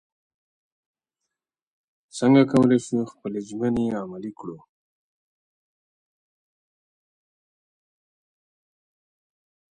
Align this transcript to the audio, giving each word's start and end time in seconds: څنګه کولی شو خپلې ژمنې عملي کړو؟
څنګه 2.17 2.41
کولی 2.51 2.79
شو 2.85 2.99
خپلې 3.11 3.39
ژمنې 3.47 3.85
عملي 4.01 4.31
کړو؟ 4.39 4.57